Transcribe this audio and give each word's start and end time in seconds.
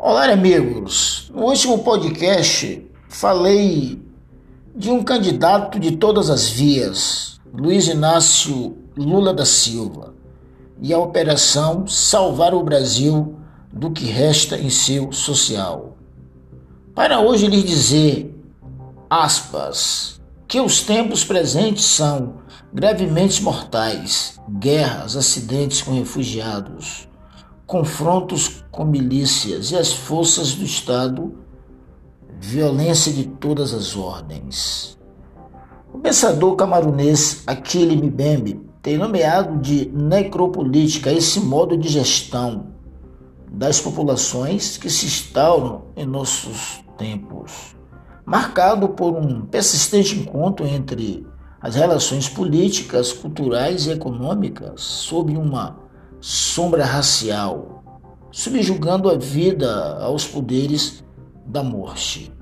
Olá, 0.00 0.30
amigos. 0.30 1.28
No 1.34 1.46
último 1.46 1.80
podcast 1.80 2.88
falei 3.08 4.00
de 4.72 4.92
um 4.92 5.02
candidato 5.02 5.80
de 5.80 5.96
todas 5.96 6.30
as 6.30 6.48
vias, 6.48 7.40
Luiz 7.52 7.88
Inácio 7.88 8.78
Lula 8.96 9.34
da 9.34 9.44
Silva, 9.44 10.14
e 10.80 10.94
a 10.94 10.98
operação 11.00 11.84
Salvar 11.88 12.54
o 12.54 12.62
Brasil 12.62 13.40
do 13.72 13.90
que 13.90 14.04
resta 14.04 14.56
em 14.56 14.70
seu 14.70 15.10
social. 15.10 15.96
Para 16.94 17.18
hoje 17.18 17.48
lhe 17.48 17.60
dizer, 17.60 18.32
aspas, 19.10 20.20
que 20.46 20.60
os 20.60 20.80
tempos 20.80 21.24
presentes 21.24 21.84
são 21.84 22.34
gravemente 22.72 23.42
mortais, 23.42 24.38
guerras, 24.48 25.16
acidentes 25.16 25.82
com 25.82 25.90
refugiados, 25.90 27.07
confrontos 27.68 28.64
com 28.70 28.82
milícias 28.82 29.72
e 29.72 29.76
as 29.76 29.92
forças 29.92 30.54
do 30.54 30.64
Estado, 30.64 31.34
violência 32.40 33.12
de 33.12 33.24
todas 33.24 33.74
as 33.74 33.94
ordens. 33.94 34.98
O 35.92 35.98
pensador 35.98 36.56
camarunês 36.56 37.42
Aquile 37.46 37.94
Mbembe 37.94 38.62
tem 38.80 38.96
nomeado 38.96 39.58
de 39.58 39.86
necropolítica 39.90 41.12
esse 41.12 41.40
modo 41.40 41.76
de 41.76 41.90
gestão 41.90 42.68
das 43.52 43.78
populações 43.78 44.78
que 44.78 44.88
se 44.88 45.04
instauram 45.04 45.82
em 45.94 46.06
nossos 46.06 46.82
tempos, 46.96 47.76
marcado 48.24 48.88
por 48.88 49.14
um 49.14 49.42
persistente 49.42 50.18
encontro 50.18 50.66
entre 50.66 51.26
as 51.60 51.74
relações 51.74 52.30
políticas, 52.30 53.12
culturais 53.12 53.86
e 53.86 53.90
econômicas 53.90 54.80
sob 54.80 55.36
uma 55.36 55.87
sombra 56.20 56.84
racial, 56.84 57.82
subjugando 58.30 59.10
a 59.10 59.16
vida 59.16 59.98
aos 60.00 60.26
poderes 60.26 61.04
da 61.46 61.62
morte. 61.62 62.32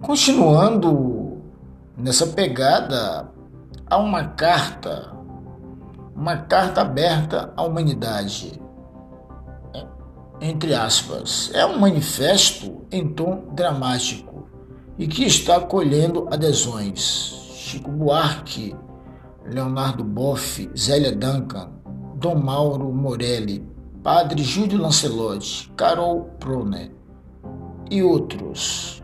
Continuando 0.00 1.42
nessa 1.96 2.26
pegada, 2.26 3.30
há 3.86 3.96
uma 3.96 4.24
carta, 4.24 5.12
uma 6.14 6.36
carta 6.36 6.82
aberta 6.82 7.52
à 7.56 7.62
humanidade. 7.62 8.60
Entre 10.40 10.74
aspas, 10.74 11.50
é 11.54 11.64
um 11.64 11.78
manifesto 11.78 12.84
em 12.90 13.08
tom 13.08 13.48
dramático 13.54 14.46
e 14.98 15.06
que 15.06 15.24
está 15.24 15.60
colhendo 15.60 16.28
adesões. 16.30 17.40
Chico 17.54 17.90
Buarque, 17.90 18.76
Leonardo 19.46 20.04
Boff, 20.04 20.70
Zélia 20.76 21.12
Duncan, 21.12 21.70
Dom 22.24 22.36
Mauro 22.36 22.90
Morelli, 22.90 23.62
Padre 24.02 24.42
Júlio 24.42 24.80
Lancelotti, 24.80 25.70
Carol 25.76 26.22
Proner 26.40 26.90
e 27.90 28.02
outros. 28.02 29.02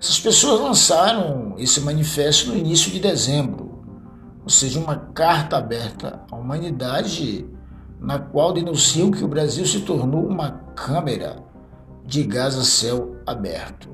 Essas 0.00 0.18
pessoas 0.18 0.58
lançaram 0.58 1.54
esse 1.58 1.82
manifesto 1.82 2.48
no 2.48 2.56
início 2.56 2.90
de 2.90 2.98
dezembro, 2.98 3.84
ou 4.42 4.48
seja, 4.48 4.80
uma 4.80 4.96
carta 4.96 5.58
aberta 5.58 6.22
à 6.32 6.36
humanidade 6.36 7.46
na 8.00 8.18
qual 8.18 8.54
denunciam 8.54 9.10
que 9.10 9.22
o 9.22 9.28
Brasil 9.28 9.66
se 9.66 9.80
tornou 9.82 10.26
uma 10.26 10.50
câmera 10.74 11.44
de 12.06 12.22
gás 12.22 12.56
a 12.56 12.64
céu 12.64 13.16
aberto. 13.26 13.90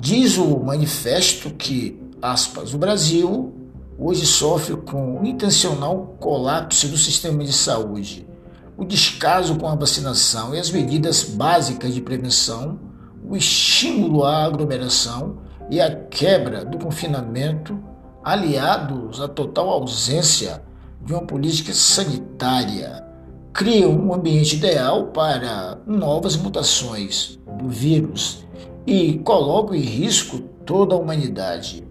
Diz 0.00 0.36
o 0.36 0.58
manifesto 0.58 1.50
que, 1.50 2.02
aspas, 2.20 2.74
o 2.74 2.78
Brasil 2.78 3.51
hoje 3.98 4.26
sofre 4.26 4.76
com 4.76 5.20
o 5.20 5.26
intencional 5.26 6.16
colapso 6.18 6.88
do 6.88 6.96
sistema 6.96 7.44
de 7.44 7.52
saúde, 7.52 8.26
o 8.76 8.84
descaso 8.84 9.56
com 9.56 9.68
a 9.68 9.74
vacinação 9.74 10.54
e 10.54 10.58
as 10.58 10.70
medidas 10.70 11.24
básicas 11.24 11.94
de 11.94 12.00
prevenção, 12.00 12.78
o 13.28 13.36
estímulo 13.36 14.24
à 14.24 14.44
aglomeração 14.44 15.38
e 15.70 15.80
a 15.80 15.94
quebra 15.94 16.64
do 16.64 16.78
confinamento, 16.78 17.78
aliados 18.24 19.20
à 19.20 19.28
total 19.28 19.68
ausência 19.70 20.62
de 21.04 21.12
uma 21.12 21.22
política 21.22 21.72
sanitária, 21.72 23.04
criam 23.52 23.92
um 23.92 24.14
ambiente 24.14 24.56
ideal 24.56 25.08
para 25.08 25.78
novas 25.86 26.36
mutações 26.36 27.38
do 27.58 27.68
vírus 27.68 28.44
e 28.86 29.18
colocam 29.18 29.74
em 29.74 29.80
risco 29.80 30.38
toda 30.64 30.94
a 30.94 30.98
humanidade. 30.98 31.86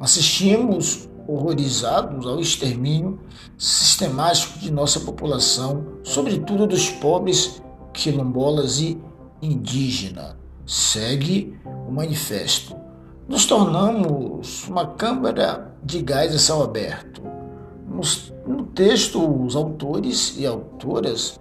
Assistimos 0.00 1.08
horrorizados 1.26 2.26
ao 2.26 2.40
extermínio 2.40 3.18
sistemático 3.58 4.58
de 4.58 4.70
nossa 4.70 5.00
população, 5.00 5.84
sobretudo 6.02 6.66
dos 6.66 6.90
pobres, 6.90 7.62
quilombolas 7.92 8.80
e 8.80 9.00
indígenas. 9.40 10.34
Segue 10.66 11.58
o 11.64 11.92
manifesto. 11.92 12.76
Nos 13.28 13.46
tornamos 13.46 14.66
uma 14.68 14.86
câmara 14.86 15.74
de 15.82 16.02
gás 16.02 16.34
a 16.34 16.38
céu 16.38 16.62
aberto. 16.62 17.22
No 18.46 18.64
texto, 18.66 19.44
os 19.44 19.56
autores 19.56 20.36
e 20.36 20.46
autoras 20.46 21.40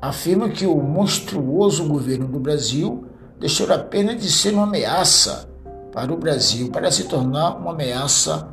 afirmam 0.00 0.50
que 0.50 0.66
o 0.66 0.76
monstruoso 0.76 1.86
governo 1.86 2.26
do 2.26 2.40
Brasil 2.40 3.06
deixou 3.38 3.72
apenas 3.72 4.20
de 4.20 4.30
ser 4.30 4.54
uma 4.54 4.64
ameaça 4.64 5.48
para 5.92 6.12
o 6.12 6.16
Brasil, 6.16 6.70
para 6.70 6.90
se 6.90 7.04
tornar 7.04 7.56
uma 7.56 7.72
ameaça 7.72 8.48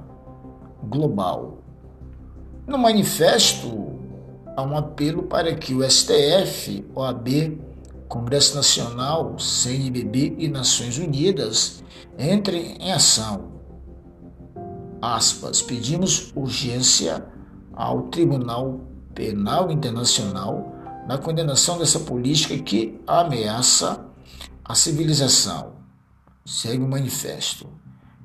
global. 0.83 1.59
No 2.67 2.77
manifesto, 2.77 3.99
há 4.55 4.61
um 4.61 4.77
apelo 4.77 5.23
para 5.23 5.55
que 5.55 5.73
o 5.73 5.89
STF, 5.89 6.85
OAB, 6.95 7.59
Congresso 8.07 8.55
Nacional, 8.55 9.37
CNBB 9.37 10.35
e 10.37 10.47
Nações 10.47 10.97
Unidas 10.97 11.83
entrem 12.17 12.77
em 12.79 12.91
ação. 12.91 13.51
Aspas, 15.01 15.61
pedimos 15.61 16.31
urgência 16.35 17.25
ao 17.73 18.03
Tribunal 18.03 18.81
Penal 19.13 19.71
Internacional 19.71 20.75
na 21.07 21.17
condenação 21.17 21.77
dessa 21.77 21.99
política 21.99 22.57
que 22.57 22.99
ameaça 23.07 24.05
a 24.63 24.75
civilização. 24.75 25.73
Segue 26.45 26.83
o 26.83 26.87
manifesto. 26.87 27.67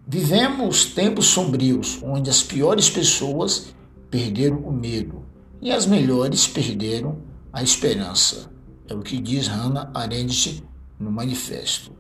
Vivemos 0.07 0.85
tempos 0.85 1.27
sombrios 1.29 2.03
onde 2.03 2.29
as 2.29 2.43
piores 2.43 2.91
pessoas 2.91 3.75
perderam 4.11 4.59
o 4.59 4.71
medo 4.71 5.25
e 5.63 5.73
as 5.73 5.87
melhores 5.87 6.47
perderam 6.47 7.23
a 7.51 7.63
esperança. 7.63 8.51
É 8.87 8.95
o 8.95 9.01
que 9.01 9.19
diz 9.19 9.47
Hannah 9.47 9.91
Arendt 9.95 10.63
no 11.01 11.11
manifesto. 11.11 11.91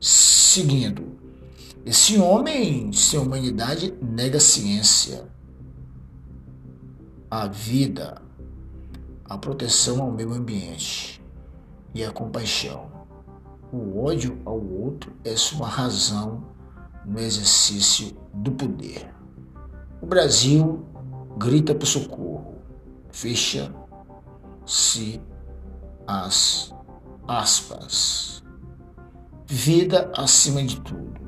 Seguindo, 0.00 1.18
esse 1.84 2.18
homem 2.18 2.90
sem 2.90 3.20
humanidade 3.20 3.92
nega 4.00 4.38
a 4.38 4.40
ciência, 4.40 5.28
a 7.30 7.46
vida, 7.46 8.22
a 9.26 9.36
proteção 9.36 10.02
ao 10.02 10.10
meio 10.10 10.32
ambiente 10.32 11.22
e 11.94 12.02
a 12.02 12.10
compaixão. 12.10 12.90
O 13.70 14.02
ódio 14.02 14.40
ao 14.46 14.58
outro 14.58 15.12
é 15.22 15.36
sua 15.36 15.68
razão 15.68 16.58
no 17.04 17.18
exercício 17.18 18.16
do 18.34 18.52
poder. 18.52 19.12
O 20.00 20.06
Brasil 20.06 20.84
grita 21.38 21.74
por 21.74 21.86
socorro, 21.86 22.56
fecha-se 23.10 23.70
as 26.06 26.74
aspas. 27.26 28.42
Vida 29.46 30.10
acima 30.16 30.62
de 30.62 30.80
tudo. 30.80 31.20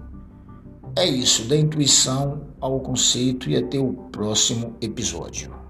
É 0.96 1.06
isso, 1.06 1.48
da 1.48 1.56
intuição 1.56 2.48
ao 2.60 2.80
conceito 2.80 3.48
e 3.48 3.56
até 3.56 3.78
o 3.78 3.92
próximo 4.12 4.76
episódio. 4.80 5.61